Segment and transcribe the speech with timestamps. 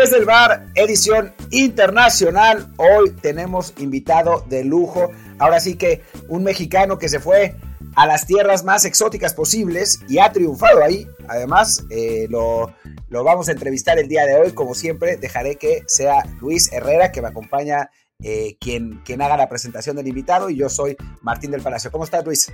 [0.00, 2.72] Desde el bar, edición internacional.
[2.78, 5.10] Hoy tenemos invitado de lujo.
[5.38, 7.54] Ahora sí que un mexicano que se fue
[7.96, 11.06] a las tierras más exóticas posibles y ha triunfado ahí.
[11.28, 12.74] Además, eh, lo,
[13.10, 14.52] lo, vamos a entrevistar el día de hoy.
[14.52, 17.90] Como siempre, dejaré que sea Luis Herrera, que me acompaña,
[18.22, 20.48] eh, quien, quien haga la presentación del invitado.
[20.48, 21.92] Y yo soy Martín del Palacio.
[21.92, 22.50] ¿Cómo estás, Luis?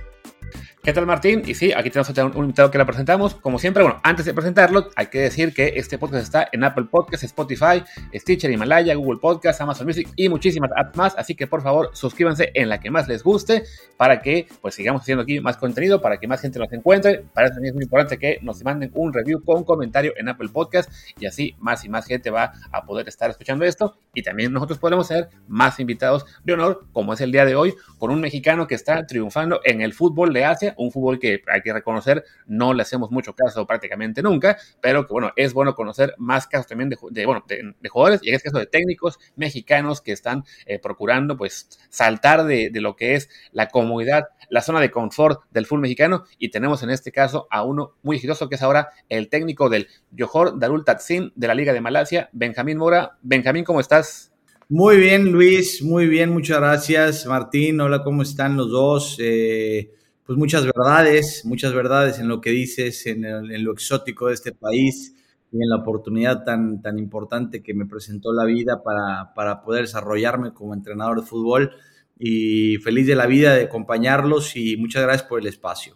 [0.87, 1.43] ¿Qué tal, Martín?
[1.45, 3.35] Y sí, aquí tenemos un invitado que la presentamos.
[3.35, 6.85] Como siempre, bueno, antes de presentarlo, hay que decir que este podcast está en Apple
[6.89, 7.83] Podcasts, Spotify,
[8.15, 11.13] Stitcher, Himalaya, Google Podcasts, Amazon Music y muchísimas apps más.
[11.17, 13.65] Así que, por favor, suscríbanse en la que más les guste
[13.97, 17.25] para que pues sigamos haciendo aquí más contenido, para que más gente nos encuentre.
[17.33, 20.47] Para eso también es muy importante que nos manden un review con comentario en Apple
[20.53, 23.97] Podcasts y así más y más gente va a poder estar escuchando esto.
[24.13, 27.75] Y también nosotros podemos ser más invitados de honor, como es el día de hoy,
[27.97, 31.61] con un mexicano que está triunfando en el fútbol de Asia un fútbol que hay
[31.61, 36.15] que reconocer, no le hacemos mucho caso prácticamente nunca, pero que bueno, es bueno conocer
[36.17, 40.11] más casos también de, bueno, de, jugadores y en este caso de técnicos mexicanos que
[40.11, 45.41] están eh, procurando pues saltar de, lo que es la comodidad, la zona de confort
[45.51, 48.89] del fútbol mexicano y tenemos en este caso a uno muy exitoso que es ahora
[49.09, 53.17] el técnico del Johor Darul Tatsin de la Liga de Malasia, Benjamín Mora.
[53.21, 54.31] Benjamín, ¿cómo estás?
[54.69, 57.25] Muy bien, Luis, muy bien, muchas gracias.
[57.25, 59.17] Martín, hola, ¿cómo están los dos?
[59.17, 59.93] Eh,
[60.27, 63.23] pues muchas verdades, muchas verdades en lo que dices, en,
[63.63, 65.15] lo exótico de este país
[65.53, 69.83] y en la oportunidad tan, tan importante que me presentó la vida para, para poder
[69.83, 71.71] desarrollarme como entrenador de fútbol.
[72.19, 75.95] Y feliz de la vida de acompañarlos y muchas gracias por el espacio.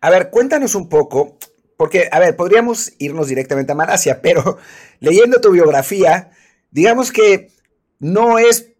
[0.00, 1.36] A ver, cuéntanos un poco,
[1.76, 4.56] porque, a ver, podríamos irnos directamente a Malasia, pero
[5.00, 6.30] leyendo tu biografía,
[6.70, 7.50] digamos que
[7.98, 8.72] no es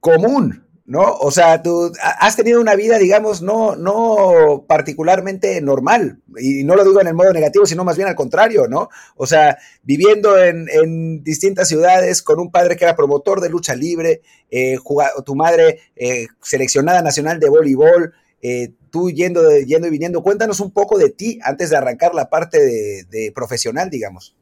[0.00, 1.02] común ¿no?
[1.20, 6.84] O sea, tú has tenido una vida, digamos, no, no particularmente normal, y no lo
[6.84, 8.88] digo en el modo negativo, sino más bien al contrario, ¿no?
[9.14, 14.22] O sea, viviendo en, distintas ciudades con un padre que era promotor de lucha libre,
[14.50, 14.78] eh,
[15.24, 18.12] tu madre eh, seleccionada nacional de voleibol,
[18.42, 22.28] eh, tú yendo, yendo y viniendo, cuéntanos un poco de ti antes de arrancar la
[22.28, 24.34] parte de profesional, digamos.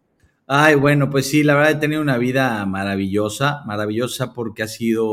[0.50, 5.06] Ay, bueno, pues sí, la verdad he tenido una vida maravillosa, maravillosa porque ha sido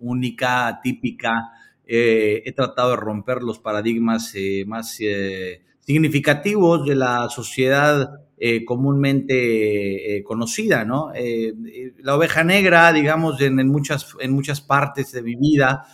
[0.00, 1.52] única, típica.
[1.86, 8.20] Eh, he tratado de romper los paradigmas eh, más eh, significativos de la sociedad
[8.66, 11.10] comúnmente conocida, ¿no?
[12.02, 15.86] la oveja negra, digamos, en, muchas, en muchas partes de mi vida,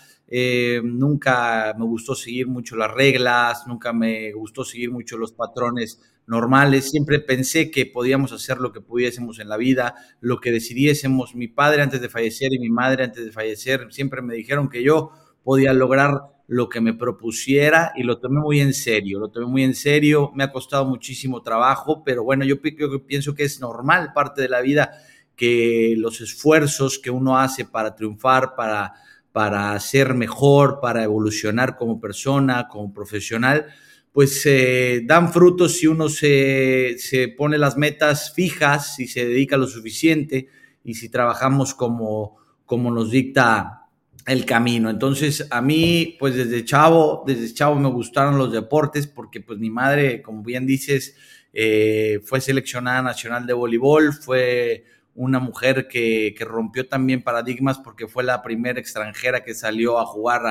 [0.83, 6.89] nunca me gustó seguir mucho las reglas, nunca me gustó seguir mucho los patrones normales.
[6.91, 11.35] Siempre pensé que podíamos hacer lo que pudiésemos en la vida, lo que decidiésemos.
[11.35, 14.83] Mi padre antes de fallecer y mi madre antes de fallecer siempre me dijeron que
[14.83, 15.11] yo
[15.43, 19.65] podía lograr lo que me propusiera y lo tomé muy en serio, lo tomé muy
[19.65, 22.61] en serio, me ha costado muchísimo trabajo, pero bueno, yo,
[23.07, 24.91] pienso que es normal, parte de la vida,
[25.37, 28.95] que los esfuerzos que uno hace para triunfar, para,
[29.33, 33.67] para ser mejor, para evolucionar como persona, como profesional,
[34.13, 36.97] pues eh, dan frutos si uno se,
[37.37, 40.49] pone las metas fijas, si se dedica lo suficiente
[40.85, 43.87] y si trabajamos como, como nos dicta
[44.27, 44.91] el camino.
[44.91, 49.71] Entonces, a mí, pues desde chavo, desde chavo me gustaron los deportes porque pues mi
[49.71, 51.15] madre, como bien dices,
[51.53, 54.85] eh, fue seleccionada nacional de voleibol, fue
[55.15, 60.43] una mujer que, rompió también paradigmas porque fue la primera extranjera que salió a jugar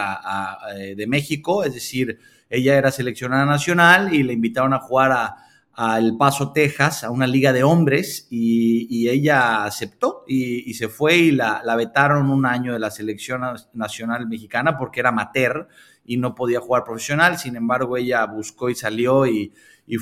[0.75, 5.45] eh, de México, es decir, ella era seleccionada nacional y le invitaron a jugar a,
[5.97, 11.31] El Paso, Texas, a una liga de hombres y, ella aceptó y, se fue y
[11.31, 13.41] la, vetaron un año de la selección
[13.73, 15.69] nacional mexicana porque era amateur
[16.03, 17.37] y no podía jugar profesional.
[17.37, 19.53] Sin embargo, ella buscó y salió y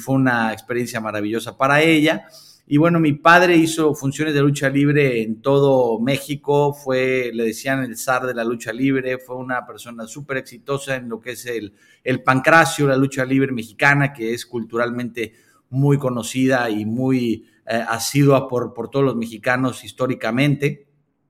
[0.04, 2.26] fue una experiencia maravillosa para ella.
[2.70, 7.82] Y bueno, mi padre hizo funciones de lucha libre en todo México, fue, le decían
[7.82, 11.46] el zar de la lucha libre, fue una persona súper exitosa en lo que es
[11.46, 11.74] el,
[12.04, 15.34] el pancracio, la lucha libre mexicana, que es culturalmente
[15.70, 20.88] muy conocida y muy eh, asidua por, por todos los mexicanos históricamente.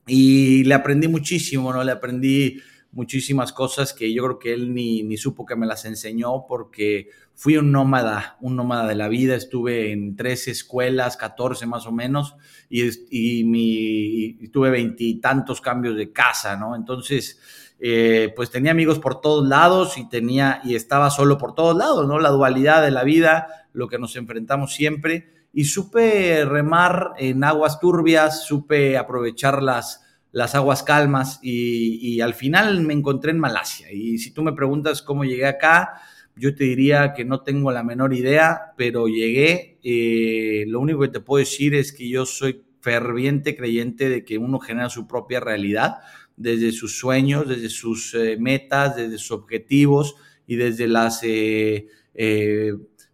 [0.08, 1.84] Y le aprendí muchísimo, ¿no?
[1.84, 2.60] Le aprendí
[2.92, 7.10] muchísimas cosas que yo creo que él ni, ni, supo que me las enseñó porque
[7.38, 11.92] fui un nómada, un nómada de la vida, estuve en 13 escuelas, 14 más o
[11.92, 12.36] menos,
[12.68, 16.76] y, tuve veintitantos cambios de casa, ¿no?
[16.76, 17.40] Entonces,
[17.80, 22.08] eh, pues tenía amigos por todos lados y tenía, y estaba solo por todos lados,
[22.08, 22.18] ¿no?
[22.18, 27.80] La dualidad de la vida, lo que nos enfrentamos siempre, y supe remar en aguas
[27.80, 33.92] turbias, supe aprovechar las las aguas calmas y, al final me encontré en Malasia.
[33.92, 36.02] Y si tú me preguntas cómo llegué acá,
[36.38, 39.80] yo te diría que no tengo la menor idea, pero llegué.
[39.84, 44.38] Eh, lo único que te puedo decir es que yo soy ferviente creyente de que
[44.38, 45.96] uno genera su propia realidad
[46.36, 51.88] desde sus sueños, desde sus eh, metas, desde sus objetivos y desde las eh,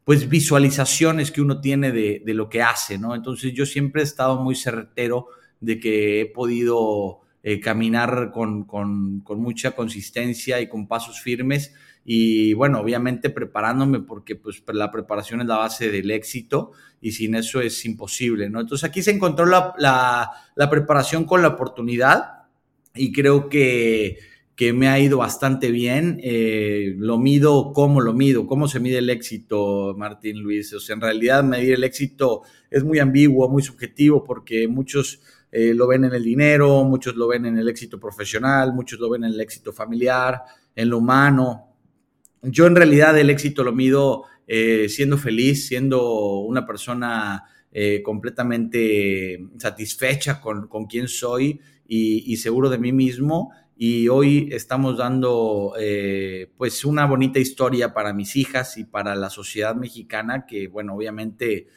[0.04, 3.16] pues visualizaciones que uno tiene de, de, lo que hace, ¿no?
[3.16, 5.28] Entonces yo siempre he estado muy certero
[5.62, 7.22] de que he podido
[7.62, 11.74] caminar con, con, con mucha consistencia y con pasos firmes
[12.06, 17.36] y bueno, obviamente preparándome porque pues la preparación es la base del éxito y sin
[17.36, 18.60] eso es imposible, ¿no?
[18.60, 22.44] Entonces aquí se encontró la, la, la preparación con la oportunidad
[22.94, 24.18] y creo que,
[24.56, 26.20] que me ha ido bastante bien.
[26.24, 28.48] Eh, lo mido, ¿cómo lo mido?
[28.48, 30.74] ¿Cómo se mide el éxito, Martín Luis?
[30.74, 35.22] O sea, en realidad medir el éxito es muy ambiguo, muy subjetivo porque muchos...
[35.56, 39.08] Eh, lo ven en el dinero, muchos lo ven en el éxito profesional, muchos lo
[39.08, 40.42] ven en el éxito familiar,
[40.76, 41.73] en lo humano,
[42.44, 49.48] yo en realidad el éxito lo mido eh, siendo feliz, siendo una persona eh, completamente
[49.57, 53.51] satisfecha con, con quién soy y, seguro de mí mismo.
[53.75, 59.30] Y hoy estamos dando eh, pues una bonita historia para mis hijas y para la
[59.30, 61.68] sociedad mexicana, que bueno, obviamente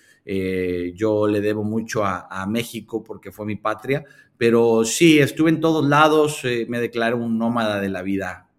[0.95, 4.05] yo le debo mucho a, a, México porque fue mi patria,
[4.37, 8.51] pero sí, estuve en todos lados, me declaro un nómada de la vida,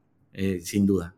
[0.61, 1.16] sin duda.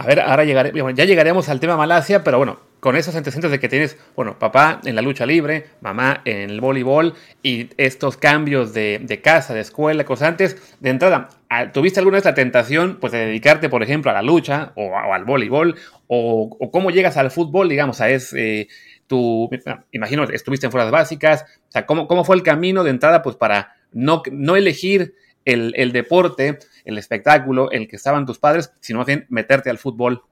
[0.00, 3.60] A ver, ahora llegaré, ya llegaremos al tema Malasia, pero bueno, con esos antecedentes de
[3.60, 7.12] que tienes, bueno, papá en la lucha libre, mamá en el voleibol
[7.42, 11.28] y estos cambios de, casa, de escuela, cosas antes, de entrada,
[11.74, 15.26] ¿tuviste alguna vez la tentación pues, de dedicarte, por ejemplo, a la lucha o, al
[15.26, 15.76] voleibol?
[16.06, 18.68] O, cómo llegas al fútbol, digamos, a es eh,
[19.06, 19.50] tu,
[19.92, 23.36] imagino, estuviste en fuerzas básicas, o sea, ¿cómo, ¿cómo fue el camino de entrada pues
[23.36, 25.12] para no, no elegir
[25.44, 29.78] el, el deporte el espectáculo, el que estaban tus padres, sino más bien meterte al
[29.78, 30.22] fútbol?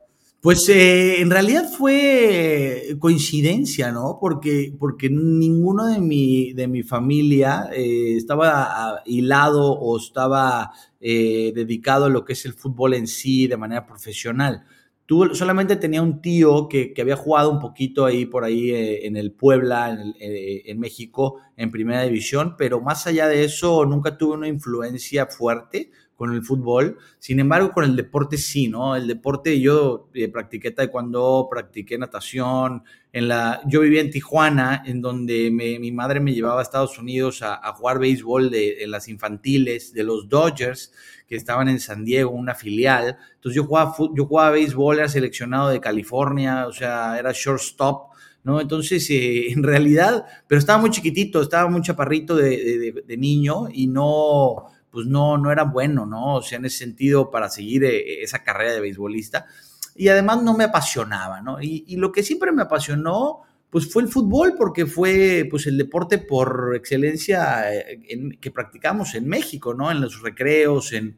[0.40, 4.18] Pues eh, en realidad fue coincidencia, ¿no?
[4.20, 10.70] Porque, porque ninguno de mi, de mi familia eh, estaba hilado o estaba
[11.00, 14.64] eh, dedicado a lo que es el fútbol en sí de manera profesional.
[15.08, 19.16] Tú, solamente tenía un tío que, que, había jugado un poquito ahí por ahí en
[19.16, 24.34] el Puebla, en, en México, en primera división, pero más allá de eso nunca tuve
[24.34, 26.98] una influencia fuerte con el fútbol.
[27.20, 28.96] Sin embargo, con el deporte sí, ¿no?
[28.96, 32.82] El deporte, yo eh, practiqué taekwondo, practiqué natación.
[33.12, 37.40] En la, yo vivía en Tijuana, en donde mi madre me llevaba a Estados Unidos
[37.42, 40.92] a, jugar béisbol de, en las infantiles de los Dodgers,
[41.28, 43.16] que estaban en San Diego, una filial.
[43.36, 48.08] Entonces yo jugaba, yo jugaba béisbol, era seleccionado de California, o sea, era shortstop.
[48.42, 48.60] ¿no?
[48.60, 53.86] Entonces, eh, en realidad, pero estaba muy chiquitito, estaba muy chaparrito de, de niño y
[53.86, 56.36] no, pues no, no era bueno, ¿no?
[56.36, 59.46] O sea, en ese sentido, para seguir eh, esa carrera de beisbolista.
[59.94, 61.60] Y además no me apasionaba, ¿no?
[61.60, 63.40] Y, lo que siempre me apasionó,
[63.70, 69.28] pues fue el fútbol, porque fue pues el deporte por excelencia eh, que practicamos en
[69.28, 69.90] México, ¿no?
[69.90, 71.16] En los recreos, en,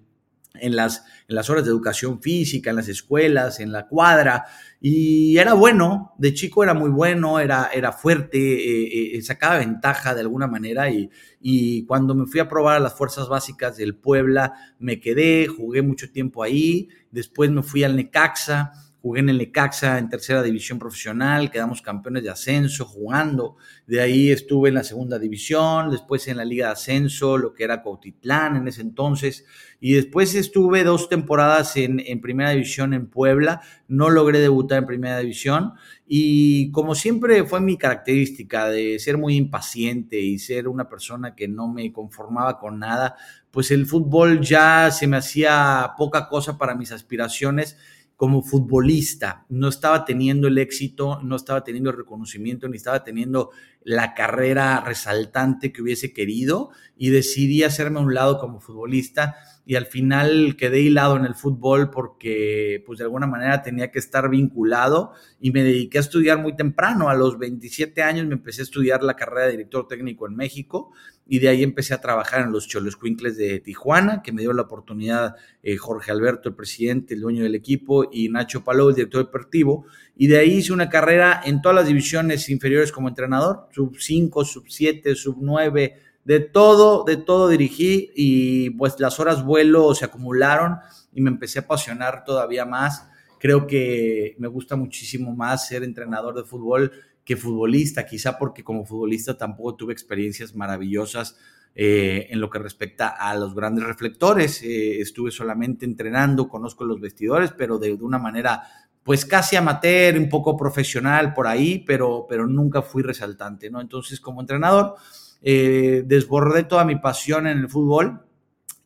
[0.54, 4.46] en las, en las horas de educación física, en las escuelas, en la cuadra,
[4.80, 10.14] y era bueno, de chico era muy bueno, era, era fuerte, eh, eh, sacaba ventaja
[10.14, 11.10] de alguna manera, y,
[11.40, 15.82] y, cuando me fui a probar a las fuerzas básicas del Puebla, me quedé, jugué
[15.82, 20.78] mucho tiempo ahí, después me fui al Necaxa, jugué en el Necaxa en tercera división
[20.78, 26.36] profesional, quedamos campeones de ascenso jugando, de ahí estuve en la segunda división, después en
[26.36, 29.46] la liga de ascenso, lo que era Cautitlán en ese entonces,
[29.80, 34.86] y después estuve dos temporadas en, en primera división en Puebla, no logré debutar en
[34.86, 35.72] primera división,
[36.06, 41.48] y como siempre fue mi característica de ser muy impaciente y ser una persona que
[41.48, 43.16] no me conformaba con nada,
[43.50, 47.76] pues el fútbol ya se me hacía poca cosa para mis aspiraciones
[48.20, 53.48] como futbolista, no estaba teniendo el éxito, no estaba teniendo el reconocimiento, ni estaba teniendo
[53.82, 59.76] la carrera resaltante que hubiese querido y decidí hacerme a un lado como futbolista y
[59.76, 64.28] al final quedé hilado en el fútbol porque pues de alguna manera tenía que estar
[64.28, 68.64] vinculado y me dediqué a estudiar muy temprano, a los 27 años me empecé a
[68.64, 70.92] estudiar la carrera de director técnico en México
[71.32, 74.52] y de ahí empecé a trabajar en los Cholos Quincles de Tijuana, que me dio
[74.52, 78.96] la oportunidad eh, Jorge Alberto, el presidente, el dueño del equipo, y Nacho Palou, el
[78.96, 83.68] director deportivo, y de ahí hice una carrera en todas las divisiones inferiores como entrenador,
[83.72, 89.44] sub 5, sub 7, sub 9, de todo, de todo dirigí y pues las horas
[89.44, 90.78] vuelo se acumularon
[91.12, 93.08] y me empecé a apasionar todavía más.
[93.38, 96.92] Creo que me gusta muchísimo más ser entrenador de fútbol
[97.24, 101.38] que futbolista, quizá porque como futbolista tampoco tuve experiencias maravillosas
[101.74, 104.62] eh, en lo que respecta a los grandes reflectores.
[104.62, 108.62] Eh, estuve solamente entrenando, conozco los vestidores, pero de, de, una manera
[109.02, 113.80] pues casi amateur, un poco profesional por ahí, pero, pero nunca fui resaltante, ¿no?
[113.80, 114.94] Entonces como entrenador
[115.42, 118.20] eh, desbordé toda mi pasión en el fútbol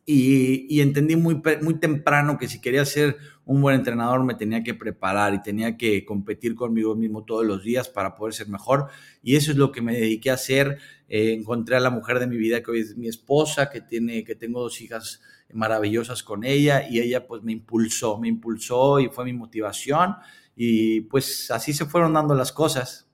[0.07, 4.75] y, entendí muy, muy temprano que si quería ser un buen entrenador me tenía que
[4.75, 8.87] preparar y tenía que competir conmigo mismo todos los días para poder ser mejor.
[9.23, 10.77] Y eso es lo que me dediqué a hacer.
[11.07, 14.23] Eh, encontré a la mujer de mi vida que hoy es mi esposa, que, tiene,
[14.23, 15.21] que tengo dos hijas
[15.53, 20.15] maravillosas con ella y ella pues me impulsó, me impulsó y fue mi motivación
[20.55, 23.07] y pues así se fueron dando las cosas.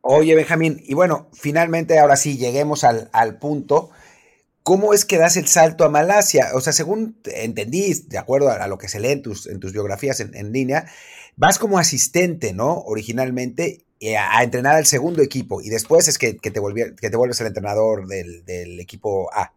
[0.00, 3.90] Oye, Benjamín, y bueno, finalmente ahora sí lleguemos al, al punto.
[4.62, 6.50] ¿Cómo es que das el salto a Malasia?
[6.54, 9.72] O sea, según entendí, de acuerdo a, lo que se lee en tus, en tus
[9.72, 10.86] biografías en, línea,
[11.36, 12.78] vas como asistente, ¿no?
[12.78, 17.46] Originalmente a, entrenar al segundo equipo y después es que, te, que te vuelves el
[17.46, 19.52] entrenador del, del, equipo A.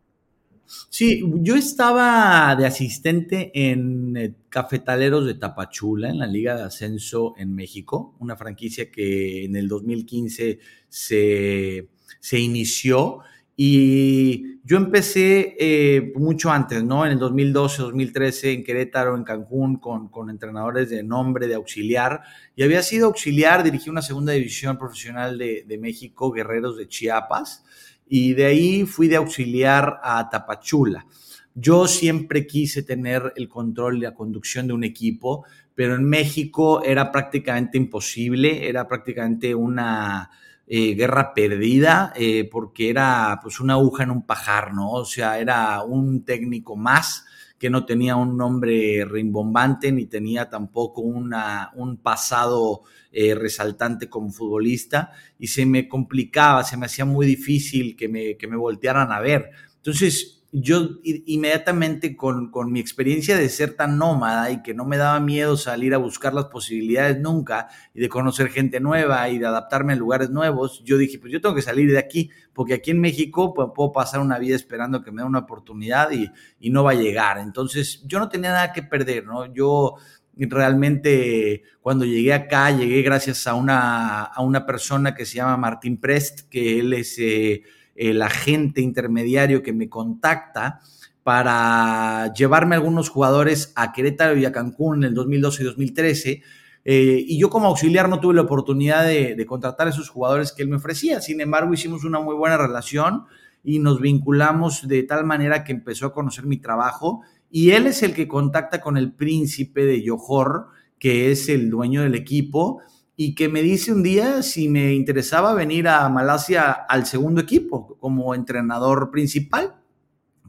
[0.90, 7.36] Sí, yo estaba de asistente en eh, Cafetaleros de Tapachula, en la Liga de Ascenso
[7.38, 10.60] en México, una franquicia que en el 2015
[10.90, 11.88] se,
[12.20, 13.20] se inició
[13.58, 17.06] y yo empecé eh, mucho antes, ¿no?
[17.06, 22.22] En el 2012, 2013, en Querétaro, en Cancún, con, con, entrenadores de nombre, de auxiliar.
[22.56, 27.64] Y había sido auxiliar, dirigí una segunda división profesional de, de México, Guerreros de Chiapas.
[28.08, 31.06] Y de ahí fui de auxiliar a Tapachula.
[31.54, 36.84] Yo siempre quise tener el control y la conducción de un equipo, pero en México
[36.84, 40.30] era prácticamente imposible, era prácticamente una
[40.68, 44.92] eh, guerra perdida, eh, porque era pues una aguja en un pajar, ¿no?
[44.92, 47.26] O sea, era un técnico más
[47.60, 52.82] que no tenía un nombre rimbombante ni tenía tampoco una, un pasado
[53.12, 58.36] eh, resaltante como futbolista y se me complicaba, se me hacía muy difícil que me,
[58.36, 59.52] que me voltearan a ver.
[59.78, 65.20] Entonces, yo inmediatamente con, mi experiencia de ser tan nómada y que no me daba
[65.20, 69.92] miedo salir a buscar las posibilidades nunca y de conocer gente nueva y de adaptarme
[69.92, 73.02] a lugares nuevos, yo dije, pues yo tengo que salir de aquí, porque aquí en
[73.02, 76.32] México pues, puedo pasar una vida esperando que me dé una oportunidad y,
[76.62, 77.38] y no va a llegar.
[77.38, 79.54] Entonces yo no tenía nada que perder, ¿no?
[79.54, 79.96] Yo
[80.38, 86.00] realmente cuando llegué acá, llegué gracias a una, a una persona que se llama Martín
[86.00, 87.20] Prest, que él es...
[87.20, 87.64] Eh,
[87.96, 90.82] el agente intermediario que me contacta
[91.24, 96.44] para llevarme algunos jugadores a Querétaro y a Cancún en el 2012 y 2013.
[96.88, 100.62] Eh, y yo como auxiliar no tuve la oportunidad de, contratar a esos jugadores que
[100.62, 101.22] él me ofrecía.
[101.22, 103.24] Sin embargo, hicimos una muy buena relación
[103.64, 107.22] y nos vinculamos de tal manera que empezó a conocer mi trabajo.
[107.50, 110.68] Y él es el que contacta con el príncipe de Johor,
[111.00, 112.82] que es el dueño del equipo,
[113.18, 117.98] y que me dice un día si me interesaba venir a Malasia al segundo equipo
[118.00, 119.76] como entrenador principal,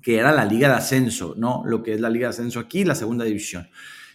[0.02, 1.62] que era la Liga de Ascenso, ¿no?
[1.66, 3.68] Lo que es la Liga de Ascenso aquí, la segunda división.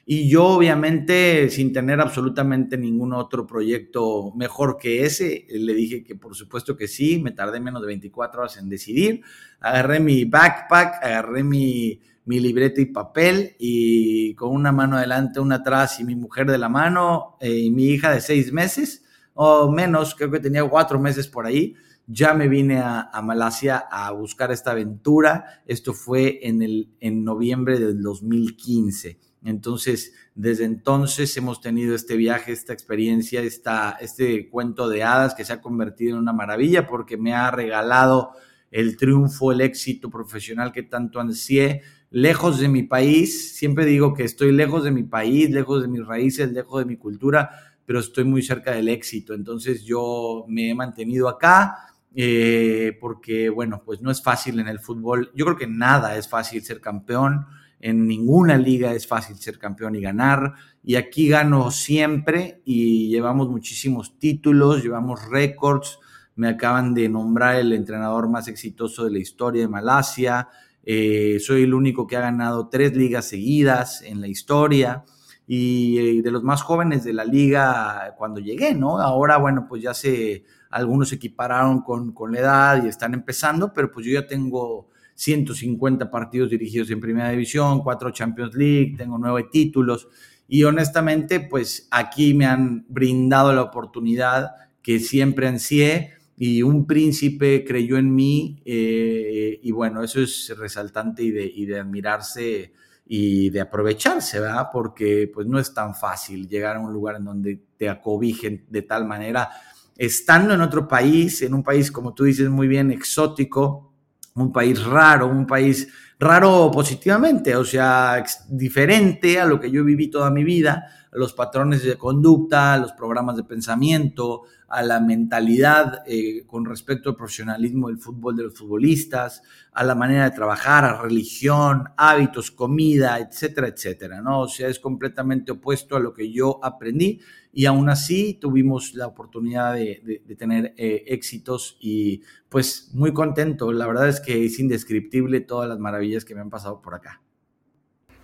[0.05, 6.15] Y yo, obviamente, sin tener absolutamente ningún otro proyecto mejor que ese, le dije que
[6.15, 9.21] por supuesto que sí, me tardé menos de 24 horas en decidir.
[9.59, 15.55] Agarré mi backpack, agarré mi, mi libreta y papel y con una mano adelante, una
[15.55, 19.71] atrás y mi mujer de la mano eh, y mi hija de seis meses o
[19.71, 21.75] menos, creo que tenía cuatro meses por ahí,
[22.07, 25.61] ya me vine a, Malasia a buscar esta aventura.
[25.65, 29.17] Esto fue en, el, en noviembre del 2015.
[29.43, 35.45] Entonces, desde entonces hemos tenido este viaje, esta experiencia, esta, este cuento de hadas que
[35.45, 38.31] se ha convertido en una maravilla porque me ha regalado
[38.69, 43.55] el triunfo, el éxito profesional que tanto ansié, lejos de mi país.
[43.55, 46.97] Siempre digo que estoy lejos de mi país, lejos de mis raíces, lejos de mi
[46.97, 47.49] cultura,
[47.85, 49.33] pero estoy muy cerca del éxito.
[49.33, 54.79] Entonces yo me he mantenido acá eh, porque, bueno, pues no es fácil en el
[54.79, 55.31] fútbol.
[55.33, 57.47] Yo creo que nada es fácil ser campeón.
[57.79, 60.53] En ninguna liga es fácil ser campeón y ganar.
[60.83, 65.97] Y aquí gano siempre y llevamos muchísimos títulos, llevamos récords.
[66.35, 70.47] Me acaban de nombrar el entrenador más exitoso de la historia de Malasia.
[70.83, 75.03] Eh, soy el único que ha ganado tres ligas seguidas en la historia
[75.47, 78.99] y eh, de los más jóvenes de la liga cuando llegué, ¿no?
[78.99, 83.73] Ahora, bueno, pues ya se, algunos se equipararon con, con la edad y están empezando,
[83.73, 89.17] pero pues yo ya tengo 150 partidos dirigidos en Primera División, cuatro Champions League, tengo
[89.17, 90.07] nueve títulos
[90.53, 96.11] y honestamente, pues aquí me han brindado la oportunidad que siempre ansié
[96.43, 102.73] y un príncipe creyó en mí eh, y bueno, eso es resaltante y de, admirarse
[103.05, 104.69] y de aprovecharse, ¿verdad?
[104.73, 108.81] Porque pues no es tan fácil llegar a un lugar en donde te acobijen de
[108.81, 109.51] tal manera,
[109.95, 113.93] estando en otro país, en un país, como tú dices muy bien, exótico,
[114.33, 115.89] un país raro, un país
[116.21, 121.33] raro positivamente, o sea, diferente a lo que yo viví toda mi vida, a los
[121.33, 127.15] patrones de conducta, a los programas de pensamiento, a la mentalidad eh, con respecto al
[127.15, 129.41] profesionalismo del fútbol de los futbolistas,
[129.73, 134.41] a la manera de trabajar, a religión, hábitos, comida, etcétera, etcétera, ¿no?
[134.41, 137.19] O sea, es completamente opuesto a lo que yo aprendí
[137.53, 143.71] y aún así tuvimos la oportunidad de, tener eh, éxitos y pues muy contento.
[143.73, 147.21] La verdad es que es indescriptible todas las maravillas que me han pasado por acá.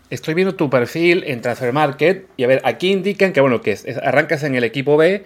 [0.09, 3.77] Estoy viendo tu perfil en Transfer Market y a ver, aquí indican que bueno, que
[4.01, 5.25] arrancas en el equipo B,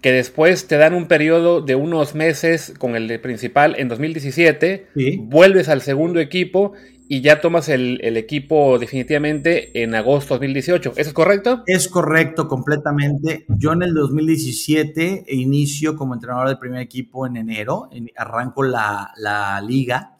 [0.00, 4.86] que después te dan un periodo de unos meses con el principal en 2017,
[5.18, 6.74] vuelves al segundo equipo
[7.08, 10.92] y ya tomas el, equipo definitivamente en agosto de 2018.
[10.96, 11.64] ¿Eso es correcto?
[11.66, 13.46] Es correcto, completamente.
[13.48, 19.60] Yo en el 2017 inicio como entrenador del primer equipo en enero, arranco la, la
[19.60, 20.19] liga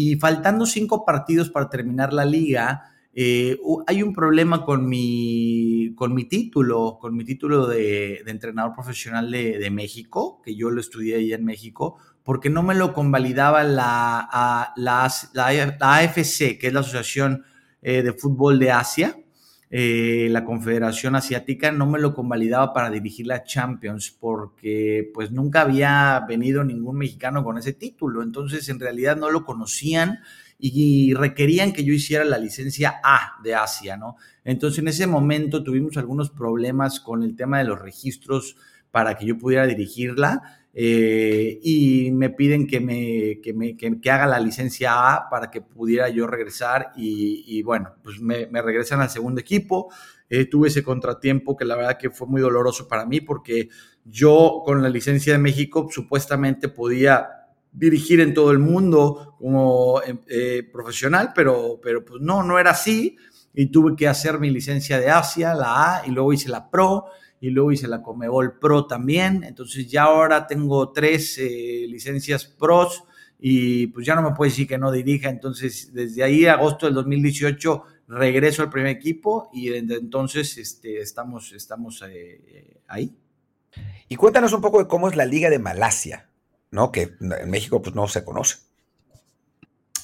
[0.00, 6.14] y faltando cinco partidos para terminar la liga, eh, hay un problema con mi, con
[6.14, 11.32] mi título, con mi título de, entrenador profesional de, México, que yo lo estudié ahí
[11.32, 15.04] en México, porque no me lo convalidaba la, la,
[15.80, 17.42] AFC, que es la Asociación
[17.82, 19.16] eh, de Fútbol de Asia,
[19.70, 25.60] eh, la Confederación Asiática, no me lo convalidaba para dirigir la Champions, porque pues nunca
[25.60, 30.20] había venido ningún mexicano con ese título, entonces en realidad no lo conocían
[30.58, 34.16] y requerían que yo hiciera la licencia A de Asia, ¿no?
[34.42, 38.56] Entonces en ese momento tuvimos algunos problemas con el tema de los registros
[38.90, 44.28] para que yo pudiera dirigirla eh, y me piden que, me, que, me, que, haga
[44.28, 49.40] la licencia A para que pudiera yo regresar y, bueno, pues me, regresan al segundo
[49.40, 49.92] equipo.
[50.30, 53.70] Eh, tuve ese contratiempo que la verdad que fue muy doloroso para mí porque
[54.04, 57.28] yo con la licencia de México supuestamente podía
[57.72, 62.70] dirigir en todo el mundo como eh, eh, profesional, pero, pero pues no, no era
[62.70, 63.16] así.
[63.52, 67.06] Y tuve que hacer mi licencia de Asia, la A, y luego hice la Pro,
[67.40, 69.44] y luego hice la Comebol Pro también.
[69.44, 73.04] Entonces ya ahora tengo tres eh, licencias Pros
[73.38, 75.28] y pues ya no me puede decir que no dirija.
[75.28, 81.52] Entonces desde ahí, agosto del 2018, regreso al primer equipo y desde entonces este, estamos,
[81.52, 82.02] estamos
[82.86, 83.14] ahí.
[84.08, 86.28] Y cuéntanos un poco de cómo es la Liga de Malasia.
[86.70, 86.92] ¿no?
[86.92, 88.58] Que en México pues no se conoce.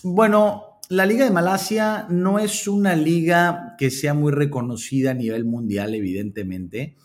[0.03, 5.45] Bueno, la Liga de Malasia no es una liga que sea muy reconocida a nivel
[5.45, 6.97] mundial, evidentemente.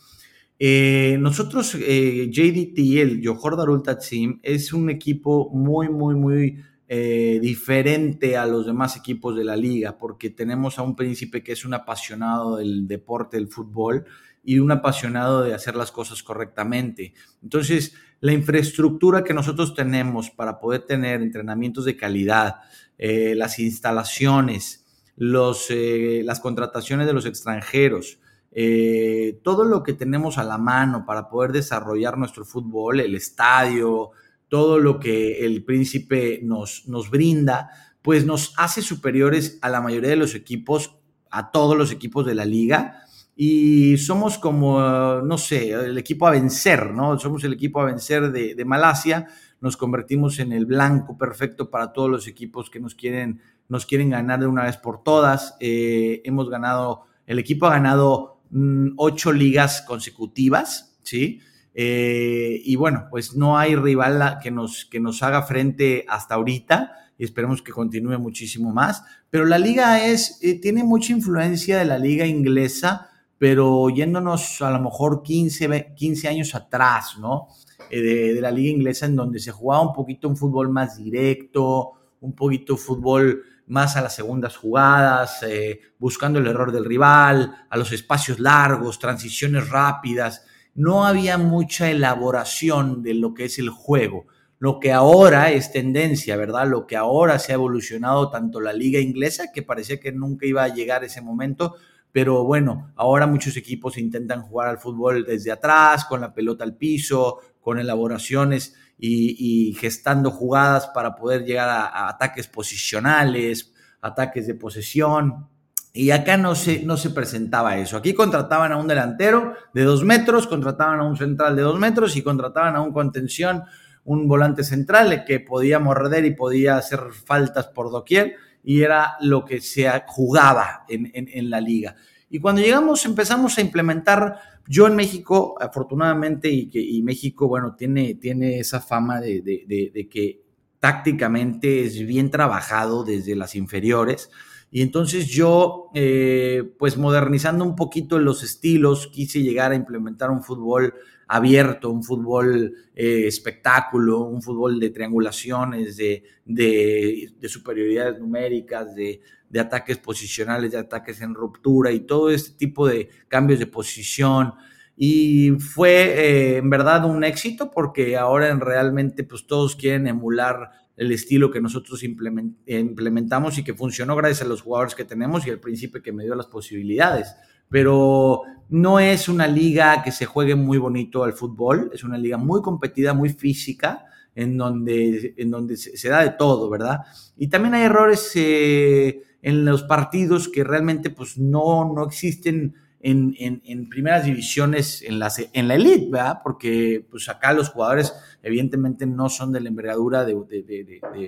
[0.61, 7.39] Eh, nosotros, eh, JDT, el Johor Darul Tatsim, es un equipo muy, muy, muy eh,
[7.41, 11.63] diferente a los demás equipos de la liga, porque tenemos a un príncipe que es
[11.63, 14.05] un apasionado del deporte, del fútbol,
[14.43, 17.13] y un apasionado de hacer las cosas correctamente.
[17.41, 22.55] Entonces, la infraestructura que nosotros tenemos para poder tener entrenamientos de calidad,
[22.97, 28.19] eh, las instalaciones, los, las contrataciones de los extranjeros,
[28.51, 34.11] eh, todo lo que tenemos a la mano para poder desarrollar nuestro fútbol, el estadio,
[34.47, 37.69] todo lo que el príncipe nos, nos brinda,
[38.01, 40.95] pues nos hace superiores a la mayoría de los equipos,
[41.29, 43.03] a todos los equipos de la liga
[43.41, 47.17] y somos como, no sé, el equipo a vencer, ¿no?
[47.17, 49.27] Somos el equipo a vencer de, Malasia,
[49.61, 54.09] nos convertimos en el blanco perfecto para todos los equipos que nos quieren, nos quieren
[54.09, 55.55] ganar de una vez por todas.
[55.61, 61.41] Eh, hemos ganado, el equipo ha ganado mm, ocho ligas consecutivas, ¿sí?
[61.73, 66.93] Eh, y bueno, pues no hay rival que nos, que nos haga frente hasta ahorita
[67.17, 69.03] y esperemos que continúe muchísimo más.
[69.29, 73.09] Pero la liga es, eh, tiene mucha influencia de la liga inglesa
[73.39, 77.47] pero yéndonos a lo mejor 15, 15 años atrás, ¿no?
[77.89, 81.93] Eh, de, la liga inglesa en donde se jugaba un poquito un fútbol más directo,
[82.19, 87.77] un poquito fútbol más a las segundas jugadas, eh, buscando el error del rival, a
[87.77, 90.43] los espacios largos, transiciones rápidas.
[90.73, 94.25] No había mucha elaboración de lo que es el juego.
[94.57, 96.67] Lo que ahora es tendencia, ¿verdad?
[96.67, 100.63] Lo que ahora se ha evolucionado tanto la liga inglesa, que parecía que nunca iba
[100.63, 101.75] a llegar ese momento,
[102.11, 106.75] pero bueno, ahora muchos equipos intentan jugar al fútbol desde atrás, con la pelota al
[106.75, 115.47] piso, con elaboraciones y, gestando jugadas para poder llegar a, ataques posicionales, ataques de posesión.
[115.91, 117.97] Y acá no se, no se presentaba eso.
[117.97, 122.15] Aquí contrataban a un delantero de dos metros, contrataban a un central de dos metros
[122.15, 123.63] y contrataban a un contención,
[124.03, 129.45] un volante central que podía morder y podía hacer faltas por doquier y era lo
[129.45, 131.95] que se jugaba en, la liga.
[132.29, 138.15] Y cuando llegamos empezamos a implementar, yo en México, afortunadamente, y, que, México, bueno, tiene,
[138.15, 140.43] tiene esa fama de, que
[140.79, 144.29] tácticamente es bien trabajado desde las inferiores.
[144.71, 150.43] Y entonces yo, eh, pues modernizando un poquito los estilos, quise llegar a implementar un
[150.43, 150.93] fútbol
[151.27, 159.59] abierto, un fútbol eh, espectáculo, un fútbol de triangulaciones, de, de, superioridades numéricas, de, de,
[159.59, 164.53] ataques posicionales, de ataques en ruptura y todo este tipo de cambios de posición.
[164.95, 170.71] Y fue eh, en verdad un éxito porque ahora en realmente pues todos quieren emular
[170.99, 175.49] el estilo que nosotros implementamos y que funcionó gracias a los jugadores que tenemos y
[175.49, 177.33] al príncipe que me dio las posibilidades.
[177.69, 182.37] Pero no es una liga que se juegue muy bonito al fútbol, es una liga
[182.37, 186.99] muy competida, muy física, en donde, en donde se, da de todo, ¿verdad?
[187.37, 193.89] Y también hay errores eh, en los partidos que realmente pues no, no existen en,
[193.89, 196.39] primeras divisiones en la, en la elite, ¿verdad?
[196.43, 200.33] Porque pues acá los jugadores evidentemente no son de la envergadura de,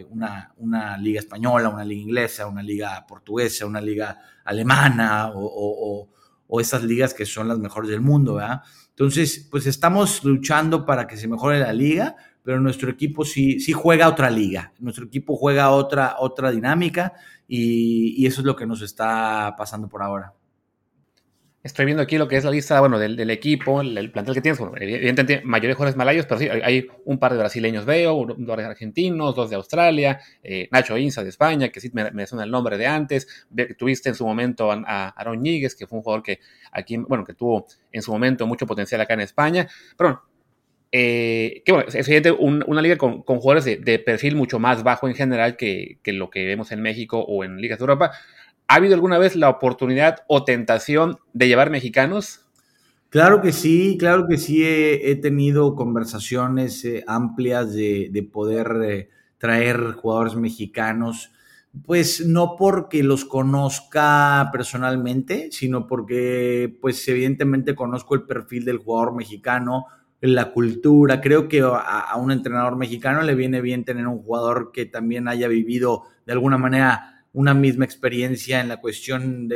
[0.09, 6.09] una, una, liga española, una liga inglesa, una liga portuguesa, una liga alemana o,
[6.47, 8.61] o, esas ligas que son las mejores del mundo, ¿verdad?
[8.89, 13.71] Entonces, pues estamos luchando para que se mejore la liga, pero nuestro equipo sí, sí
[13.71, 17.13] juega otra liga, nuestro equipo juega otra, otra dinámica
[17.59, 20.33] y eso es lo que nos está pasando por ahora.
[21.63, 24.57] Estoy viendo aquí lo que es la lista, bueno, del, equipo, el, plantel que tienes.
[24.57, 29.35] Bueno, evidentemente, mayores jugadores malayos, pero sí, hay, un par de brasileños, veo, dos argentinos,
[29.35, 32.87] dos de Australia, eh, Nacho Inza de España, que sí me, suena el nombre de
[32.87, 33.45] antes.
[33.77, 36.39] Tuviste en su momento a, Aaron Ñíguez, que fue un jugador que
[36.71, 39.67] aquí, bueno, que tuvo en su momento mucho potencial acá en España.
[39.95, 40.23] Pero bueno,
[40.91, 45.15] eh, que bueno, es evidente una liga con, jugadores de, perfil mucho más bajo en
[45.15, 48.11] general que, lo que vemos en México o en ligas de Europa
[48.71, 52.45] ¿Ha habido alguna vez la oportunidad o tentación de llevar mexicanos?
[53.09, 54.63] Claro que sí, claro que sí.
[54.63, 61.33] He, tenido conversaciones eh, amplias de, poder eh, traer jugadores mexicanos,
[61.85, 69.13] pues no porque los conozca personalmente, sino porque pues evidentemente conozco el perfil del jugador
[69.13, 69.87] mexicano,
[70.21, 71.19] la cultura.
[71.19, 75.47] Creo que a un entrenador mexicano le viene bien tener un jugador que también haya
[75.47, 79.49] vivido de alguna manera una misma experiencia en la cuestión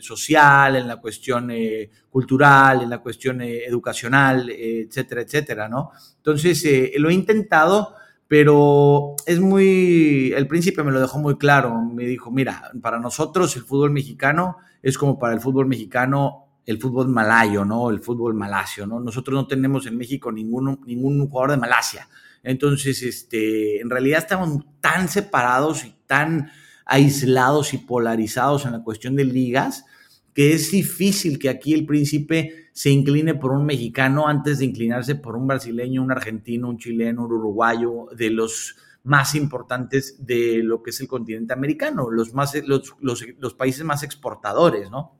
[0.00, 5.92] social, en la cuestión eh, cultural, en la cuestión eh, educacional, eh, etcétera, etcétera, ¿no?
[6.16, 6.64] Entonces,
[6.96, 7.94] lo he intentado,
[8.26, 13.54] pero es muy, el príncipe me lo dejó muy claro, me dijo, mira, para nosotros
[13.56, 17.90] el fútbol mexicano es como para el fútbol mexicano el fútbol malayo, ¿no?
[17.90, 19.00] El fútbol malasio, ¿no?
[19.00, 22.08] Nosotros no tenemos en México ningún, ningún jugador de Malasia.
[22.42, 26.50] Entonces, este, en realidad estamos tan separados y tan
[26.86, 29.84] aislados y polarizados en la cuestión de ligas,
[30.34, 35.14] que es difícil que aquí el príncipe se incline por un mexicano antes de inclinarse
[35.14, 40.82] por un brasileño, un argentino, un chileno, un uruguayo, de los más importantes de lo
[40.82, 45.19] que es el continente americano, los, más, los, los, países más exportadores, ¿no?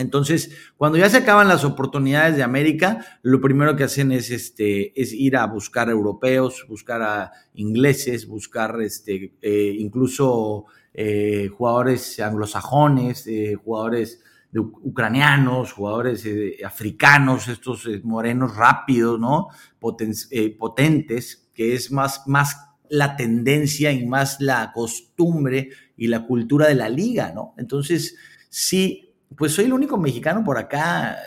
[0.00, 5.00] Entonces, cuando ya se acaban las oportunidades de América, lo primero que hacen es, este,
[5.00, 13.26] es ir a buscar europeos, buscar a ingleses, buscar este, eh, incluso eh, jugadores anglosajones,
[13.26, 14.22] eh, jugadores
[14.54, 16.26] ucranianos, jugadores
[16.64, 19.48] africanos, estos morenos rápidos, ¿no?
[19.78, 22.56] potentes, que es más, más
[22.88, 27.54] la tendencia y más la costumbre y la cultura de la liga, ¿no?
[27.58, 28.16] Entonces,
[28.48, 31.18] sí, pues soy el único mexicano por acá,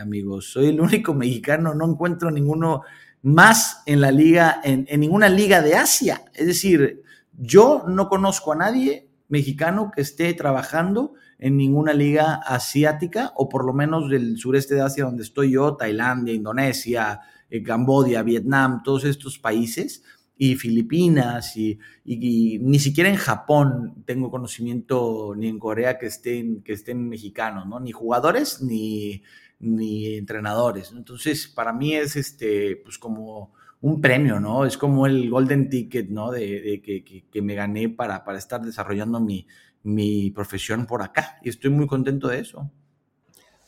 [0.00, 2.82] amigos, soy el único mexicano, no encuentro ninguno
[3.22, 6.24] más en la liga, en, en ninguna liga de Asia.
[6.34, 7.02] Es decir,
[7.36, 13.64] yo no conozco a nadie mexicano que esté trabajando en ninguna liga asiática o por
[13.64, 19.04] lo menos del sureste de Asia donde estoy yo, Tailandia, Indonesia, eh, Cambodia, Vietnam, todos
[19.04, 20.02] estos países
[20.42, 26.72] y Filipinas y, ni siquiera en Japón tengo conocimiento ni en Corea que estén, que
[26.72, 27.78] estén mexicanos, ¿no?
[27.78, 29.22] Ni jugadores ni,
[29.58, 30.94] ni entrenadores.
[30.96, 34.64] Entonces, para mí es este, pues como un premio, ¿no?
[34.64, 36.30] Es como el golden ticket, ¿no?
[36.30, 39.46] De, que, me gané para, para estar desarrollando mi,
[39.82, 41.38] mi profesión por acá.
[41.42, 42.70] Y estoy muy contento de eso.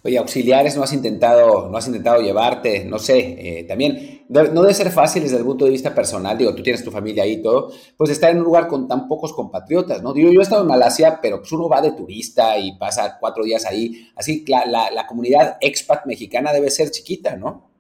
[0.05, 4.75] Oye, auxiliares no has intentado, no has intentado llevarte, no sé, eh, también no debe
[4.75, 7.43] ser fácil desde el punto de vista personal, digo, tú tienes tu familia ahí y
[7.43, 10.13] todo, pues estar en un lugar con tan pocos compatriotas, ¿no?
[10.13, 13.45] Digo, yo he estado en Malasia, pero pues uno va de turista y pasa cuatro
[13.45, 17.71] días ahí, así la, la, la comunidad expat mexicana debe ser chiquita, ¿no?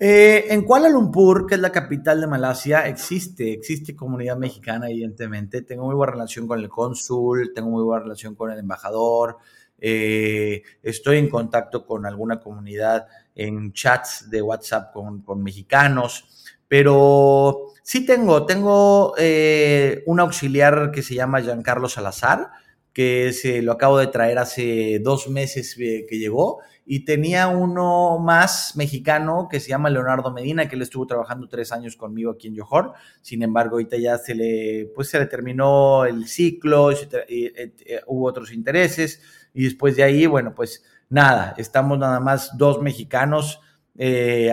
[0.00, 5.62] Eh, en Kuala Lumpur, que es la capital de Malasia, existe, existe comunidad mexicana, evidentemente.
[5.62, 9.38] Tengo muy buena relación con el cónsul, tengo muy buena relación con el embajador.
[9.78, 18.04] Eh, estoy en contacto con alguna comunidad en chats de WhatsApp con, mexicanos, pero Sí
[18.04, 22.50] tengo, tengo eh, un auxiliar que se llama Giancarlo Salazar,
[22.92, 28.18] que se lo acabo de traer hace dos meses eh, que llegó, y tenía uno
[28.18, 32.48] más mexicano que se llama Leonardo Medina, que él estuvo trabajando tres años conmigo aquí
[32.48, 32.92] en Johor.
[33.22, 37.72] Sin embargo, ahorita ya se le, pues se le terminó el ciclo, eh,
[38.06, 39.22] hubo otros intereses,
[39.54, 43.60] y después de ahí, bueno, pues nada, estamos nada más dos mexicanos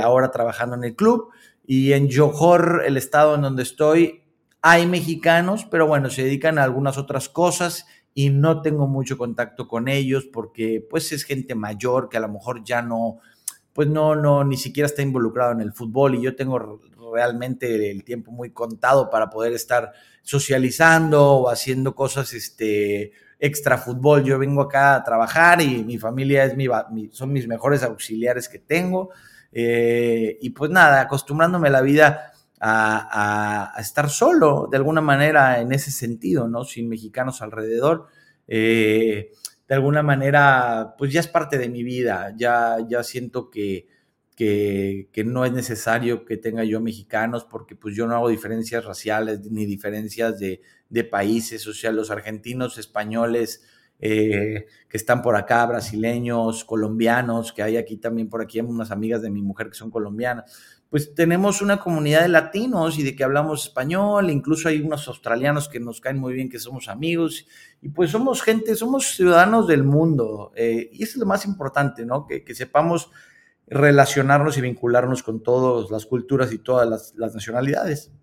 [0.01, 1.29] ahora trabajando en el club
[1.67, 4.23] y en Johor, el estado en donde estoy,
[4.61, 9.67] hay mexicanos, pero bueno, se dedican a algunas otras cosas y no tengo mucho contacto
[9.67, 13.19] con ellos porque pues es gente mayor que a lo mejor ya no,
[13.73, 16.81] pues no, no, ni siquiera está involucrado en el fútbol y yo tengo
[17.13, 24.23] realmente el tiempo muy contado para poder estar socializando o haciendo cosas este, extra fútbol.
[24.23, 26.67] Yo vengo acá a trabajar y mi familia es mi,
[27.11, 29.11] son mis mejores auxiliares que tengo.
[29.51, 35.91] Eh, y pues nada, acostumbrándome la vida a, estar solo de alguna manera en ese
[35.91, 36.63] sentido, ¿no?
[36.63, 38.07] Sin mexicanos alrededor.
[38.47, 39.31] Eh,
[39.67, 43.87] de alguna manera, pues ya es parte de mi vida, ya, ya siento que,
[44.35, 49.41] que, no es necesario que tenga yo mexicanos porque pues yo no hago diferencias raciales
[49.49, 50.61] ni diferencias de,
[50.95, 53.61] de países, o sea, los argentinos, españoles,
[53.99, 59.21] eh, que están por acá, brasileños, colombianos, que hay aquí también por aquí unas amigas
[59.21, 60.79] de mi mujer que son colombianas.
[60.89, 65.67] Pues tenemos una comunidad de latinos y de que hablamos español, incluso hay unos australianos
[65.67, 67.45] que nos caen muy bien, que somos amigos,
[67.81, 72.25] y pues somos gente, somos ciudadanos del mundo, eh, y es lo más importante, ¿no?
[72.25, 73.11] Que, sepamos
[73.67, 78.13] relacionarnos y vincularnos con todas las culturas y todas las nacionalidades.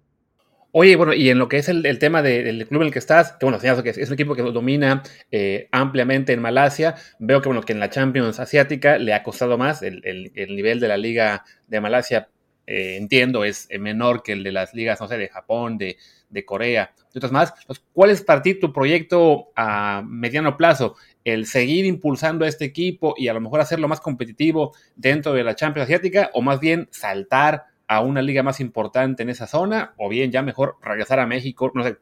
[0.75, 3.33] Oye, bueno, y en lo que es el, tema del club en el que estás,
[3.33, 7.61] que bueno, que es, un equipo que domina eh, ampliamente en Malasia, veo que bueno,
[7.61, 11.81] que en la Champions Asiática le ha costado más, el, nivel de la liga de
[11.83, 12.31] Malasia,
[12.67, 15.99] eh, entiendo, es menor que el de las ligas, no sé, de Japón, de,
[16.47, 17.53] Corea, y otras más.
[17.93, 20.97] ¿cuál es para ti tu proyecto a mediano plazo?
[21.23, 25.45] ¿El seguir impulsando a este equipo y a lo mejor hacerlo más competitivo dentro de
[25.45, 29.95] la Champions Asiática o más bien saltar a una liga más importante en esa zona
[29.99, 31.99] o bien ya mejor regresar a México, no sé.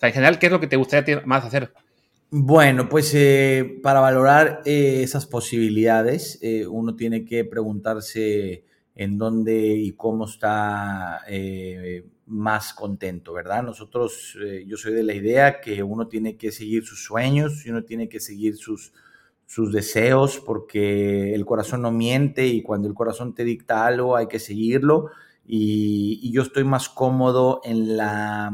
[0.00, 1.72] En general, ¿qué es lo que te gustaría más hacer?
[2.30, 8.64] Bueno, pues eh, para valorar eh, esas posibilidades, eh, uno tiene que preguntarse
[8.96, 11.20] en dónde y cómo está
[12.26, 13.62] más contento, ¿verdad?
[13.62, 17.84] Nosotros, yo soy de la idea que uno tiene que seguir sus sueños y uno
[17.84, 18.92] tiene que seguir sus,
[19.52, 24.26] sus deseos, porque el corazón no miente y cuando el corazón te dicta algo hay
[24.26, 25.10] que seguirlo.
[25.46, 28.50] Y, yo estoy más cómodo en, la,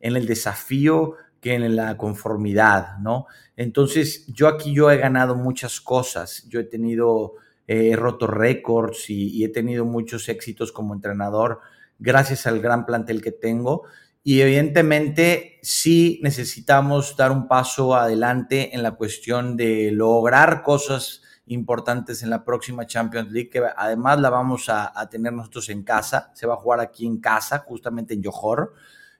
[0.00, 3.26] en el desafío que en la conformidad, ¿no?
[3.56, 7.34] Entonces, yo aquí yo he ganado muchas cosas, yo he tenido,
[7.68, 11.60] he roto récords y, he tenido muchos éxitos como entrenador
[12.00, 13.84] gracias al gran plantel que tengo
[14.30, 22.22] y evidentemente sí necesitamos dar un paso adelante en la cuestión de lograr cosas importantes
[22.22, 26.46] en la próxima Champions League, que además la vamos a, tener nosotros en casa, se
[26.46, 28.72] va a jugar aquí en casa, justamente en Johor.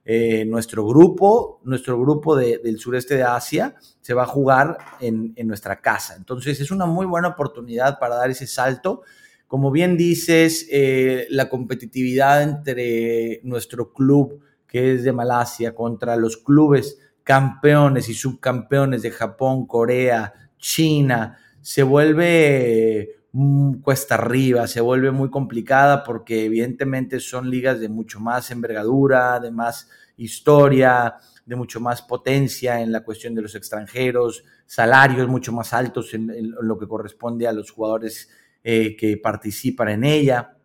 [0.05, 5.81] Eh, nuestro grupo, nuestro grupo del sureste de Asia, se va a jugar en, nuestra
[5.81, 6.15] casa.
[6.15, 9.03] Entonces es una muy buena oportunidad para dar ese salto.
[9.49, 16.37] Como bien dices, eh, la competitividad entre nuestro club, que es de Malasia, contra los
[16.37, 25.11] clubes campeones y subcampeones de Japón, Corea, China, se vuelve mm, cuesta arriba, se vuelve
[25.11, 31.81] muy complicada porque evidentemente son ligas de mucho más envergadura, de más historia, de mucho
[31.81, 36.87] más potencia en la cuestión de los extranjeros, salarios mucho más altos en, lo que
[36.87, 38.31] corresponde a los jugadores
[38.63, 40.57] eh, que participan en ella.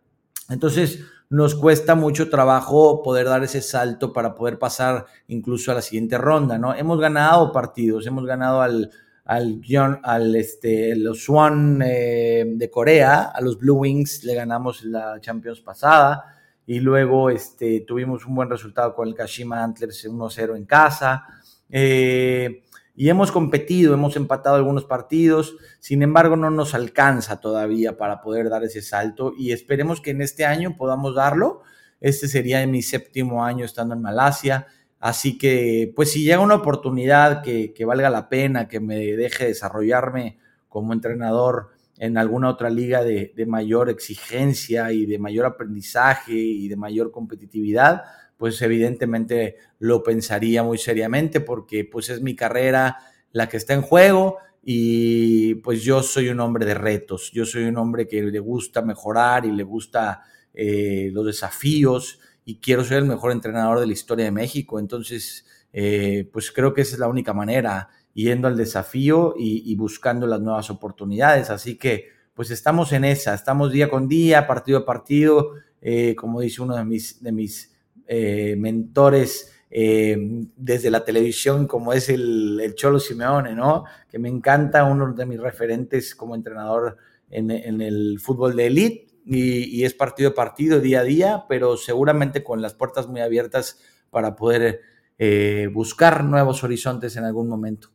[0.48, 5.82] Entonces, nos cuesta mucho trabajo poder dar ese salto para poder pasar incluso a la
[5.82, 6.74] siguiente ronda, ¿no?
[6.74, 8.90] Hemos ganado partidos, hemos ganado al,
[9.24, 9.60] al,
[10.02, 15.60] al este, los Swan eh, de Corea, a los Blue Wings le ganamos la Champions
[15.60, 21.24] pasada y luego este, tuvimos un buen resultado con el Kashima Antlers 1-0 en casa.
[21.68, 22.64] Eh,
[22.96, 28.48] y hemos competido, hemos empatado algunos partidos, sin embargo no nos alcanza todavía para poder
[28.48, 31.60] dar ese salto y esperemos que en este año podamos darlo.
[32.00, 34.66] Este sería mi séptimo año estando en Malasia,
[34.98, 40.38] así que pues si llega una oportunidad que, valga la pena, que me deje desarrollarme
[40.66, 46.68] como entrenador en alguna otra liga de, de mayor exigencia y de mayor aprendizaje y
[46.68, 48.04] de mayor competitividad,
[48.36, 52.98] pues evidentemente lo pensaría muy seriamente porque pues es mi carrera
[53.32, 57.64] la que está en juego y pues yo soy un hombre de retos, yo soy
[57.64, 60.22] un hombre que le gusta mejorar y le gusta
[60.52, 64.78] eh, los desafíos y quiero ser el mejor entrenador de la historia de México.
[64.78, 70.26] Entonces, eh, pues creo que esa es la única manera, yendo al desafío y, buscando
[70.26, 71.50] las nuevas oportunidades.
[71.50, 76.40] Así que, pues estamos en esa, estamos día con día, partido a partido, eh, como
[76.40, 77.75] dice uno de mis, de mis
[78.06, 79.52] eh, mentores.
[79.68, 83.84] desde la televisión, como es el, el, Cholo Simeone, ¿no?
[84.08, 86.96] Que me encanta, uno de mis referentes como entrenador
[87.30, 91.76] en, en el fútbol de élite y, es partido a partido, día a día, pero
[91.76, 93.78] seguramente con las puertas muy abiertas
[94.10, 94.80] para poder
[95.18, 97.88] eh, buscar nuevos horizontes en algún momento.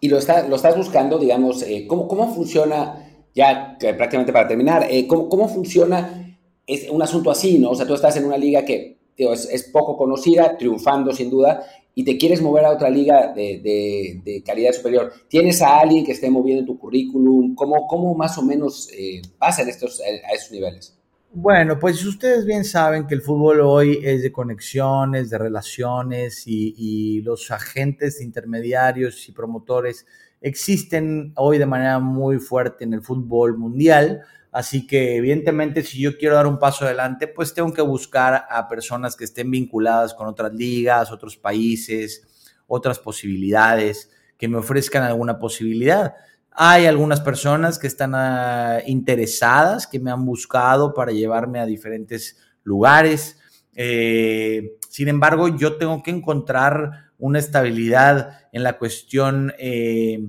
[0.00, 4.86] Y lo, está, lo estás buscando, digamos, eh, ¿cómo, ¿cómo, funciona, ya prácticamente para terminar,
[4.90, 6.20] eh, ¿cómo, ¿cómo, funciona
[6.66, 7.70] es un asunto así, ¿no?
[7.70, 12.04] O sea, tú estás en una liga que es, poco conocida, triunfando sin duda, y
[12.04, 16.64] te quieres mover a otra liga de, calidad superior, ¿tienes a alguien que esté moviendo
[16.64, 17.54] tu currículum?
[17.54, 20.96] ¿Cómo, cómo más o menos eh, pasan estos, a esos niveles?
[21.32, 27.22] Bueno, pues ustedes bien saben que el fútbol hoy es de conexiones, de relaciones y
[27.22, 30.06] los agentes intermediarios y promotores
[30.44, 34.20] existen hoy de manera muy fuerte en el fútbol mundial.
[34.54, 38.68] Así que evidentemente si yo quiero dar un paso adelante, pues tengo que buscar a
[38.68, 45.40] personas que estén vinculadas con otras ligas, otros países, otras posibilidades, que me ofrezcan alguna
[45.40, 46.14] posibilidad.
[46.52, 52.38] Hay algunas personas que están ah, interesadas, que me han buscado para llevarme a diferentes
[52.62, 53.40] lugares.
[53.74, 60.24] Eh, sin embargo, yo tengo que encontrar una estabilidad en la cuestión eh,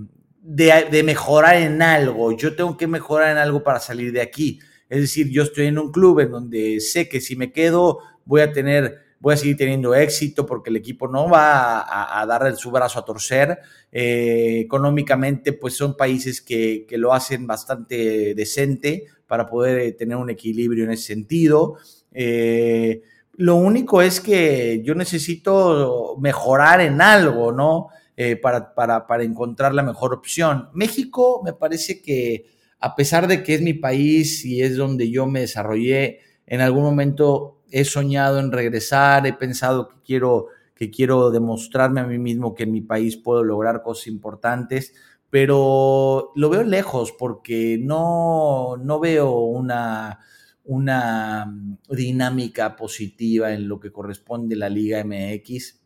[0.45, 2.35] de, mejorar en algo.
[2.37, 4.59] Yo tengo que mejorar en algo para salir de aquí.
[4.89, 8.41] Es decir, yo estoy en un club en donde sé que si me quedo voy
[8.41, 12.55] a tener, voy a seguir teniendo éxito porque el equipo no va a, a dar
[12.55, 13.59] su brazo a torcer.
[13.91, 20.29] Eh, económicamente, pues son países que, lo hacen bastante decente para poder eh, tener un
[20.29, 21.77] equilibrio en ese sentido.
[22.11, 23.01] Eh,
[23.37, 27.87] lo único es que yo necesito mejorar en algo, ¿no?
[28.17, 30.69] Eh, para, para, encontrar la mejor opción.
[30.73, 32.45] México me parece que
[32.79, 36.83] a pesar de que es mi país y es donde yo me desarrollé, en algún
[36.83, 42.55] momento he soñado en regresar, he pensado que quiero, que quiero demostrarme a mí mismo
[42.55, 44.93] que en mi país puedo lograr cosas importantes,
[45.29, 50.19] pero lo veo lejos porque no, no veo una,
[50.63, 51.53] una
[51.89, 55.84] dinámica positiva en lo que corresponde a la Liga MX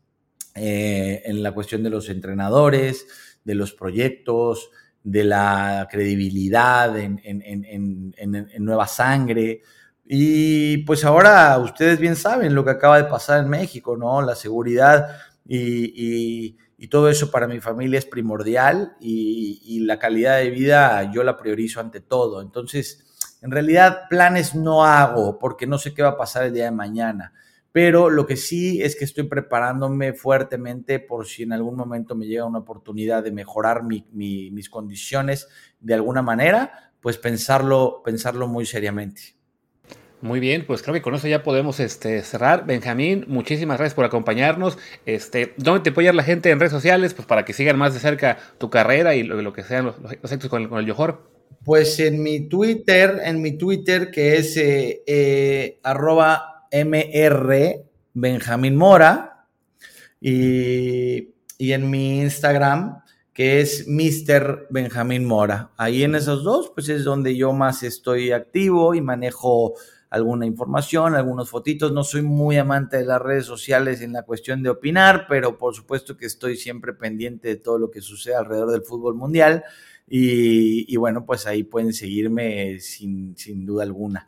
[0.56, 3.08] eh, en la cuestión de los entrenadores,
[3.44, 4.72] de los proyectos,
[5.04, 8.14] de la credibilidad en,
[8.60, 9.62] Nueva Sangre.
[10.06, 14.22] Y pues ahora ustedes bien saben lo que acaba de pasar en México, ¿no?
[14.22, 16.58] La seguridad y,
[16.90, 21.38] todo eso para mi familia es primordial y, y, la calidad de vida yo la
[21.38, 22.42] priorizo ante todo.
[22.42, 23.06] Entonces,
[23.42, 26.72] en realidad planes no hago porque no sé qué va a pasar el día de
[26.72, 27.34] mañana
[27.72, 32.26] pero lo que sí es que estoy preparándome fuertemente por si en algún momento me
[32.26, 35.48] llega una oportunidad de mejorar mis condiciones
[35.80, 39.40] de alguna manera, pues pensarlo, pensarlo muy seriamente.
[40.22, 42.66] Muy bien, pues creo que con eso ya podemos este, cerrar.
[42.66, 44.78] Benjamín, muchísimas gracias por acompañarnos.
[45.06, 47.14] Este, ¿Dónde te puede la gente en redes sociales?
[47.14, 50.48] Pues para que sigan más de cerca tu carrera y lo, que sean los, los
[50.50, 51.24] con el, con el Yohor.
[51.64, 59.46] Pues en mi Twitter, en mi Twitter que es eh, eh, arroba MR Benjamín Mora
[60.20, 63.02] y, en mi Instagram
[63.34, 64.68] que es Mr.
[64.70, 65.72] Benjamín Mora.
[65.78, 69.76] Ahí en esos dos, pues es donde yo más estoy activo y manejo
[70.10, 71.94] alguna información, algunos fotitos.
[71.94, 75.74] No soy muy amante de las redes sociales en la cuestión de opinar, pero por
[75.74, 79.64] supuesto que estoy siempre pendiente de todo lo que sucede alrededor del fútbol mundial.
[80.12, 84.28] Y, bueno, pues ahí pueden seguirme sin, sin duda alguna.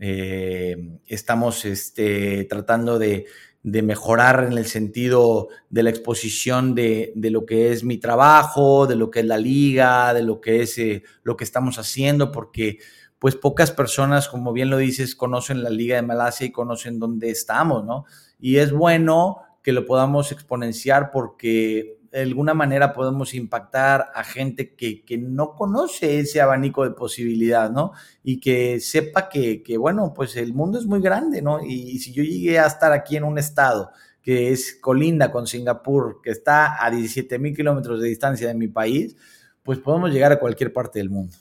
[0.00, 3.26] Eh, estamos este, tratando de,
[3.62, 9.10] mejorar en el sentido de la exposición de, lo que es mi trabajo, de lo
[9.10, 12.78] que es la liga, de lo que es eh, lo que estamos haciendo, porque
[13.18, 17.30] pues pocas personas, como bien lo dices, conocen la liga de Malasia y conocen dónde
[17.30, 18.04] estamos, ¿no?
[18.38, 24.74] Y es bueno que lo podamos exponenciar porque de alguna manera podemos impactar a gente
[24.74, 27.92] que, no conoce ese abanico de posibilidad, ¿no?
[28.22, 31.62] Y que sepa que, bueno, pues el mundo es muy grande, ¿no?
[31.62, 33.90] Y, si yo llegué a estar aquí en un estado
[34.22, 38.68] que es colinda con Singapur, que está a 17 mil kilómetros de distancia de mi
[38.68, 39.14] país,
[39.62, 41.36] pues podemos llegar a cualquier parte del mundo.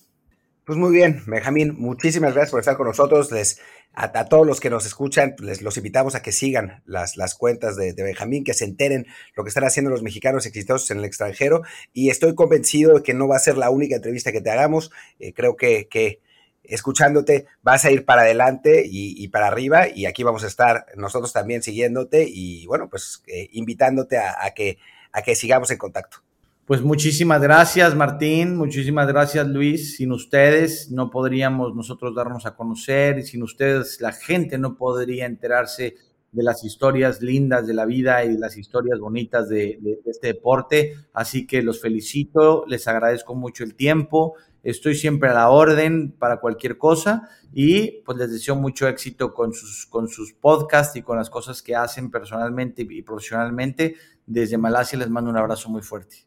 [0.66, 3.32] Pues muy bien, Benjamín, muchísimas gracias por estar con nosotros.
[3.32, 3.62] Les,
[3.94, 7.76] a, todos los que nos escuchan, les los invitamos a que sigan las, las cuentas
[7.76, 9.06] de, Benjamín, que se enteren
[9.36, 11.62] lo que están haciendo los mexicanos exitosos en el extranjero.
[11.94, 14.92] Y estoy convencido de que no va a ser la única entrevista que te hagamos.
[15.20, 16.20] Eh, creo que, que
[16.64, 21.32] escuchándote, vas a ir para adelante y, para arriba y aquí vamos a estar nosotros
[21.32, 24.80] también siguiéndote y bueno, pues eh, invitándote a, que,
[25.12, 26.25] a que sigamos en contacto.
[26.66, 29.98] Pues muchísimas gracias Martín, muchísimas gracias Luis.
[29.98, 35.28] Sin ustedes no podríamos nosotros darnos a conocer y sin ustedes la gente no podría
[35.28, 35.96] enterarse
[36.32, 40.96] de las historias lindas de la vida y las historias bonitas de, de este deporte.
[41.14, 44.34] Así que los felicito, les agradezco mucho el tiempo
[44.66, 49.54] Estoy siempre a la orden para cualquier cosa y pues les deseo mucho éxito con
[49.54, 53.96] sus, con sus podcasts y con las cosas que hacen personalmente y profesionalmente.
[54.26, 56.26] Desde Malasia les mando un abrazo muy fuerte.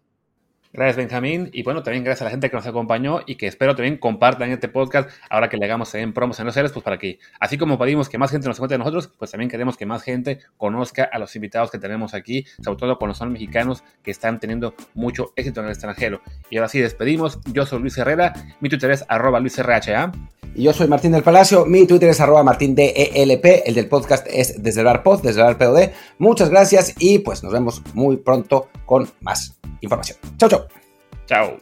[0.72, 1.48] Gracias, Benjamín.
[1.52, 4.50] Y bueno, también gracias a la gente que nos acompañó y que espero también compartan
[4.50, 7.56] este podcast ahora que le hagamos también promos en los seres, pues para que, así
[7.56, 10.40] como pedimos que más gente nos cuente de nosotros, pues también queremos que más gente
[10.58, 14.40] conozca a los invitados que tenemos aquí, sobre todo con los son mexicanos que están
[14.40, 16.20] teniendo mucho éxito en el extranjero.
[16.50, 17.40] Y ahora sí, despedimos.
[17.52, 20.12] Yo soy Luis Herrera, mi Twitter es arroba luisrha.
[20.54, 24.62] Y yo soy Martín del Palacio, mi Twitter es arroba martindelp, el del podcast es
[24.62, 25.90] desde el bar desde el bar POD.
[26.18, 30.16] Muchas gracias y pues nos vemos muy pronto con más información.
[30.39, 30.66] Chao, chao.
[31.26, 31.61] Chao.